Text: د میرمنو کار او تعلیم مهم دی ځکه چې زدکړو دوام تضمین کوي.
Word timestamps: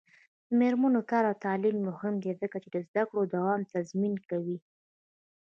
د 0.47 0.49
میرمنو 0.59 1.01
کار 1.11 1.23
او 1.29 1.35
تعلیم 1.45 1.77
مهم 1.89 2.13
دی 2.23 2.31
ځکه 2.41 2.55
چې 2.63 2.69
زدکړو 2.87 3.21
دوام 3.35 3.61
تضمین 3.73 4.13
کوي. 4.29 4.57